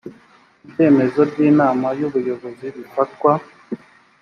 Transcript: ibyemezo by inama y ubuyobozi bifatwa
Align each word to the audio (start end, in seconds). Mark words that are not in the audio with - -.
ibyemezo 0.65 1.19
by 1.31 1.37
inama 1.49 1.87
y 1.99 2.01
ubuyobozi 2.07 2.65
bifatwa 2.75 3.31